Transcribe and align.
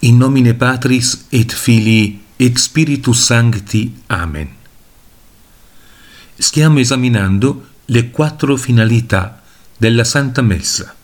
nomine 0.00 0.54
Patris 0.54 1.26
et 1.32 1.52
Filii 1.52 2.20
et 2.36 2.56
Spiritus 2.56 3.20
Sancti. 3.20 3.92
Amen. 4.06 4.48
Stiamo 6.38 6.78
esaminando 6.78 7.66
le 7.86 8.10
quattro 8.10 8.56
finalità 8.56 9.42
della 9.76 10.04
Santa 10.04 10.40
Messa. 10.40 10.94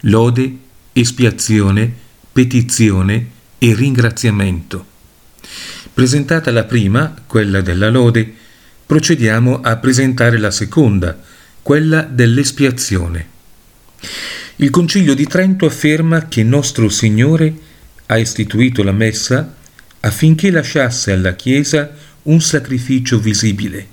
Lode, 0.00 0.56
espiazione, 0.94 1.92
petizione 2.32 3.28
e 3.58 3.74
ringraziamento. 3.74 4.86
Presentata 5.92 6.50
la 6.50 6.64
prima, 6.64 7.14
quella 7.26 7.60
della 7.60 7.90
lode, 7.90 8.34
procediamo 8.86 9.60
a 9.60 9.76
presentare 9.76 10.38
la 10.38 10.50
seconda, 10.50 11.20
quella 11.60 12.00
dell'espiazione. 12.00 13.28
Il 14.56 14.70
Concilio 14.70 15.14
di 15.14 15.26
Trento 15.26 15.66
afferma 15.66 16.26
che 16.26 16.42
nostro 16.42 16.88
Signore 16.88 17.63
ha 18.06 18.18
istituito 18.18 18.82
la 18.82 18.92
Messa 18.92 19.54
affinché 20.00 20.50
lasciasse 20.50 21.12
alla 21.12 21.34
Chiesa 21.34 21.92
un 22.24 22.40
sacrificio 22.40 23.18
visibile, 23.18 23.86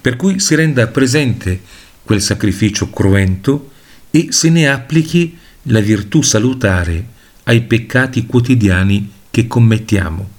per 0.00 0.16
cui 0.16 0.40
si 0.40 0.54
renda 0.54 0.86
presente 0.86 1.60
quel 2.02 2.20
sacrificio 2.20 2.90
cruento 2.90 3.70
e 4.10 4.28
se 4.30 4.50
ne 4.50 4.68
applichi 4.68 5.36
la 5.68 5.80
virtù 5.80 6.22
salutare 6.22 7.12
ai 7.44 7.62
peccati 7.62 8.26
quotidiani 8.26 9.10
che 9.30 9.46
commettiamo. 9.46 10.30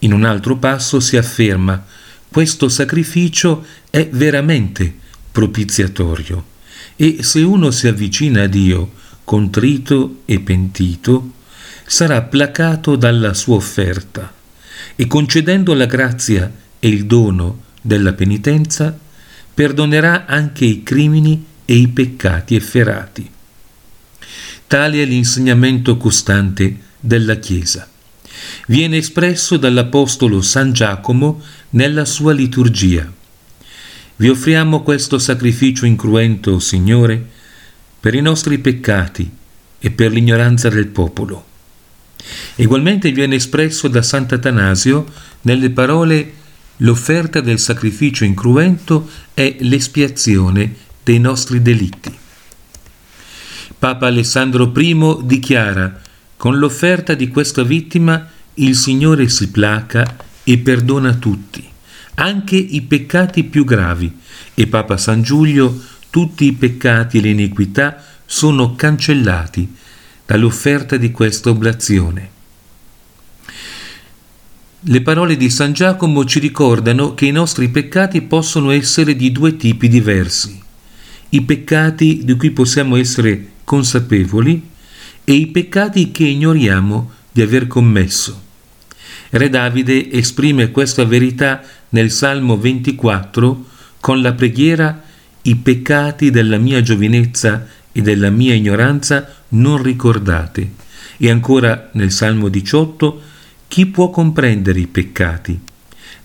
In 0.00 0.12
un 0.12 0.24
altro 0.24 0.56
passo 0.56 1.00
si 1.00 1.16
afferma 1.16 1.84
questo 2.28 2.68
sacrificio 2.68 3.64
è 3.90 4.08
veramente 4.10 4.92
propiziatorio 5.30 6.52
e 6.96 7.22
se 7.22 7.40
uno 7.42 7.70
si 7.70 7.86
avvicina 7.86 8.42
a 8.42 8.46
Dio 8.46 8.92
contrito 9.24 10.22
e 10.26 10.40
pentito, 10.40 11.32
sarà 11.86 12.22
placato 12.22 12.96
dalla 12.96 13.34
sua 13.34 13.56
offerta 13.56 14.32
e 14.96 15.06
concedendo 15.06 15.74
la 15.74 15.86
grazia 15.86 16.50
e 16.78 16.88
il 16.88 17.06
dono 17.06 17.62
della 17.80 18.12
penitenza, 18.12 18.96
perdonerà 19.52 20.26
anche 20.26 20.64
i 20.64 20.82
crimini 20.82 21.44
e 21.64 21.74
i 21.74 21.88
peccati 21.88 22.54
efferati. 22.54 23.30
Tale 24.66 25.02
è 25.02 25.04
l'insegnamento 25.04 25.96
costante 25.96 26.78
della 26.98 27.36
Chiesa. 27.36 27.88
Viene 28.66 28.96
espresso 28.96 29.56
dall'Apostolo 29.56 30.40
San 30.40 30.72
Giacomo 30.72 31.42
nella 31.70 32.04
sua 32.04 32.32
liturgia. 32.32 33.10
Vi 34.16 34.28
offriamo 34.28 34.82
questo 34.82 35.18
sacrificio 35.18 35.86
incruento, 35.86 36.58
Signore, 36.58 37.30
per 38.00 38.14
i 38.14 38.20
nostri 38.20 38.58
peccati 38.58 39.30
e 39.78 39.90
per 39.90 40.12
l'ignoranza 40.12 40.68
del 40.68 40.86
popolo. 40.86 41.52
Egualmente 42.56 43.12
viene 43.12 43.36
espresso 43.36 43.88
da 43.88 44.02
Sant'Atanasio 44.02 45.06
nelle 45.42 45.70
parole 45.70 46.32
l'offerta 46.78 47.40
del 47.40 47.58
sacrificio 47.58 48.24
incruento 48.24 49.08
è 49.34 49.56
l'espiazione 49.60 50.74
dei 51.02 51.18
nostri 51.18 51.62
delitti. 51.62 52.12
Papa 53.78 54.06
Alessandro 54.06 54.72
I 54.74 55.18
dichiara 55.24 56.00
con 56.36 56.58
l'offerta 56.58 57.14
di 57.14 57.28
questa 57.28 57.62
vittima 57.62 58.28
il 58.54 58.76
Signore 58.76 59.28
si 59.28 59.50
placa 59.50 60.16
e 60.42 60.58
perdona 60.58 61.14
tutti, 61.14 61.62
anche 62.14 62.56
i 62.56 62.82
peccati 62.82 63.44
più 63.44 63.64
gravi, 63.64 64.12
e 64.54 64.66
Papa 64.66 64.96
San 64.96 65.22
Giulio 65.22 65.78
tutti 66.10 66.44
i 66.44 66.52
peccati 66.52 67.18
e 67.18 67.20
le 67.20 67.30
iniquità 67.30 68.02
sono 68.24 68.74
cancellati 68.74 69.74
dall'offerta 70.26 70.96
di 70.96 71.10
questa 71.10 71.50
oblazione. 71.50 72.30
Le 74.86 75.00
parole 75.00 75.36
di 75.36 75.48
San 75.48 75.72
Giacomo 75.72 76.24
ci 76.24 76.38
ricordano 76.38 77.14
che 77.14 77.26
i 77.26 77.32
nostri 77.32 77.68
peccati 77.70 78.20
possono 78.20 78.70
essere 78.70 79.16
di 79.16 79.32
due 79.32 79.56
tipi 79.56 79.88
diversi. 79.88 80.60
I 81.30 81.42
peccati 81.42 82.20
di 82.22 82.36
cui 82.36 82.50
possiamo 82.50 82.96
essere 82.96 83.52
consapevoli 83.64 84.70
e 85.24 85.32
i 85.32 85.46
peccati 85.46 86.12
che 86.12 86.24
ignoriamo 86.24 87.10
di 87.32 87.40
aver 87.40 87.66
commesso. 87.66 88.42
Re 89.30 89.48
Davide 89.48 90.12
esprime 90.12 90.70
questa 90.70 91.04
verità 91.04 91.62
nel 91.88 92.10
Salmo 92.10 92.58
24 92.58 93.64
con 94.00 94.20
la 94.20 94.34
preghiera 94.34 95.02
I 95.42 95.56
peccati 95.56 96.30
della 96.30 96.58
mia 96.58 96.82
giovinezza 96.82 97.66
e 97.96 98.02
della 98.02 98.28
mia 98.28 98.54
ignoranza 98.54 99.32
non 99.50 99.80
ricordate. 99.80 100.72
E 101.16 101.30
ancora 101.30 101.90
nel 101.92 102.10
Salmo 102.10 102.48
18 102.48 103.22
Chi 103.68 103.86
può 103.86 104.10
comprendere 104.10 104.80
i 104.80 104.88
peccati? 104.88 105.58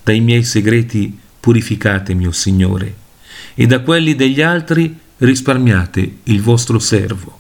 Dai 0.04 0.20
miei 0.20 0.44
segreti 0.44 1.16
purificatemi, 1.40 2.26
o 2.26 2.32
Signore, 2.32 2.96
e 3.54 3.68
da 3.68 3.82
quelli 3.82 4.16
degli 4.16 4.42
altri 4.42 4.98
risparmiate 5.18 6.18
il 6.24 6.42
vostro 6.42 6.80
servo. 6.80 7.40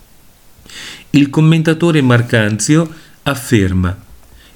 Il 1.09 1.29
commentatore 1.31 2.01
Marcanzio 2.01 2.87
afferma 3.23 3.97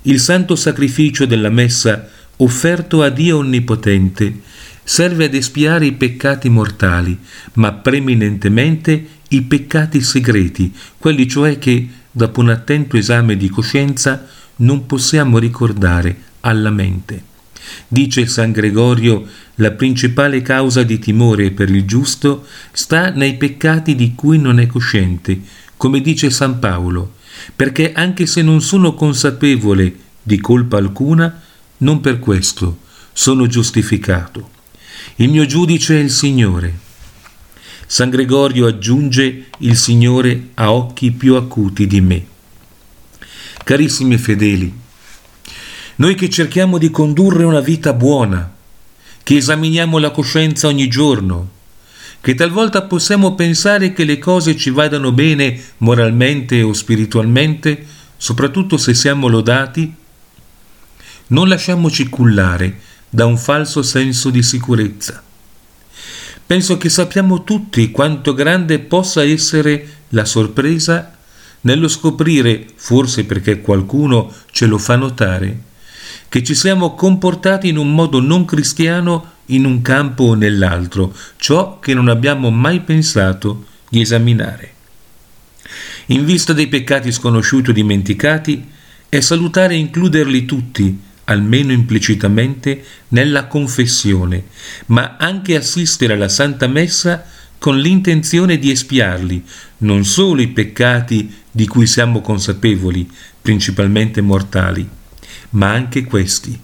il 0.04 0.20
santo 0.20 0.56
sacrificio 0.56 1.26
della 1.26 1.50
messa 1.50 2.10
offerto 2.38 3.02
a 3.02 3.10
Dio 3.10 3.38
Onnipotente 3.38 4.42
serve 4.84 5.26
ad 5.26 5.34
espiare 5.34 5.86
i 5.86 5.94
peccati 5.94 6.50
mortali, 6.50 7.18
ma 7.54 7.72
preminentemente 7.72 9.08
i 9.36 9.42
peccati 9.42 10.02
segreti, 10.02 10.74
quelli 10.98 11.28
cioè 11.28 11.58
che, 11.58 11.88
dopo 12.12 12.42
un 12.42 12.50
attento 12.50 12.98
esame 12.98 13.36
di 13.36 13.50
coscienza, 13.50 14.26
non 14.58 14.86
possiamo 14.86 15.38
ricordare 15.40 16.16
alla 16.42 16.70
mente. 16.70 17.32
Dice 17.88 18.28
San 18.28 18.52
Gregorio, 18.52 19.26
la 19.56 19.72
principale 19.72 20.42
causa 20.42 20.84
di 20.84 21.00
timore 21.00 21.52
per 21.52 21.70
il 21.70 21.86
giusto 21.86 22.46
sta 22.72 23.10
nei 23.10 23.36
peccati 23.36 23.96
di 23.96 24.14
cui 24.14 24.38
non 24.38 24.60
è 24.60 24.68
cosciente, 24.68 25.42
come 25.78 26.02
dice 26.02 26.30
San 26.30 26.60
Paolo, 26.60 27.16
perché 27.56 27.94
anche 27.94 28.26
se 28.26 28.42
non 28.42 28.62
sono 28.62 28.94
consapevole 28.94 29.96
di 30.22 30.40
colpa 30.40 30.78
alcuna, 30.78 31.42
non 31.78 32.00
per 32.02 32.20
questo 32.20 32.80
sono 33.14 33.48
giustificato. 33.48 34.50
Il 35.16 35.30
mio 35.30 35.46
giudice 35.46 35.98
è 35.98 36.04
il 36.04 36.12
Signore. 36.12 36.92
San 37.86 38.10
Gregorio 38.10 38.68
aggiunge 38.68 39.46
il 39.60 39.76
Signore 39.78 40.50
ha 40.56 40.72
occhi 40.72 41.12
più 41.12 41.36
acuti 41.36 41.86
di 41.88 42.02
me. 42.02 42.26
Carissimi 43.64 44.18
fedeli, 44.18 44.82
noi 45.96 46.16
che 46.16 46.30
cerchiamo 46.30 46.78
di 46.78 46.90
condurre 46.90 47.44
una 47.44 47.60
vita 47.60 47.94
buona, 47.94 48.52
che 49.22 49.38
esaminiamo 49.38 50.00
la 50.00 50.12
coscienza 50.12 50.68
ogni 50.68 50.88
giorno, 50.88 51.50
che 52.20 52.36
talvolta 52.36 52.84
possiamo 52.84 53.36
pensare 53.36 53.94
che 53.94 54.04
le 54.06 54.18
cose 54.18 54.58
ci 54.58 54.70
vadano 54.70 55.12
bene 55.12 55.62
moralmente 55.78 56.62
o 56.62 56.74
spiritualmente, 56.74 57.86
soprattutto 58.18 58.78
se 58.78 58.94
siamo 58.94 59.28
lodati, 59.28 59.94
non 61.28 61.48
lasciamoci 61.48 62.08
cullare 62.10 62.80
da 63.10 63.26
un 63.26 63.38
falso 63.38 63.82
senso 63.82 64.30
di 64.30 64.42
sicurezza. 64.42 65.22
Penso 66.54 66.78
che 66.78 66.90
sappiamo 66.90 67.44
tutti 67.44 67.90
quanto 67.90 68.36
grande 68.36 68.78
possa 68.78 69.24
essere 69.24 69.88
la 70.10 70.24
sorpresa 70.24 71.18
nello 71.62 71.88
scoprire, 71.88 72.68
forse 72.76 73.26
perché 73.26 73.60
qualcuno 73.60 74.32
ce 74.52 74.68
lo 74.68 74.78
fa 74.78 74.96
notare, 74.96 75.62
che 76.30 76.44
ci 76.44 76.54
siamo 76.54 76.94
comportati 76.94 77.70
in 77.70 77.78
un 77.78 77.96
modo 77.96 78.20
non 78.20 78.46
cristiano 78.46 79.32
in 79.48 79.66
un 79.66 79.82
campo 79.82 80.26
o 80.26 80.34
nell'altro, 80.36 81.12
ciò 81.38 81.80
che 81.80 81.96
non 81.96 82.08
abbiamo 82.08 82.52
mai 82.52 82.82
pensato 82.82 83.66
di 83.90 84.02
esaminare. 84.02 84.74
In 86.06 86.24
vista 86.24 86.54
dei 86.54 86.68
peccati 86.68 87.12
sconosciuti 87.12 87.72
o 87.72 87.74
dimenticati, 87.74 88.64
è 89.10 89.20
salutare 89.22 89.74
includerli 89.74 90.46
tutti, 90.46 91.00
almeno 91.26 91.72
implicitamente, 91.72 92.84
nella 93.10 93.48
confessione, 93.48 94.46
ma 94.88 95.16
anche 95.18 95.56
assistere 95.56 96.14
alla 96.14 96.30
Santa 96.30 96.68
Messa 96.68 97.26
con 97.58 97.80
l'intenzione 97.80 98.58
di 98.58 98.72
espiarli, 98.72 99.44
non 99.80 100.04
solo 100.04 100.42
i 100.42 100.50
peccati 100.50 101.34
di 101.50 101.68
cui 101.68 101.88
siamo 101.88 102.22
consapevoli, 102.22 103.10
principalmente 103.42 104.22
mortali, 104.22 104.88
ma 105.52 105.72
anche 105.72 106.04
questi 106.04 106.60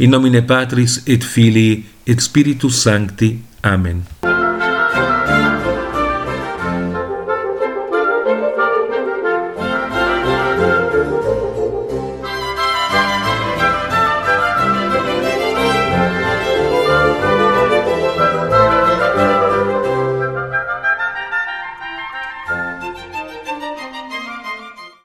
in 0.00 0.10
nomine 0.10 0.42
Patris 0.42 1.02
et 1.04 1.22
Filii 1.22 1.88
et 2.04 2.20
Spiritus 2.20 2.80
Sancti. 2.80 3.42
Amen. 3.60 4.29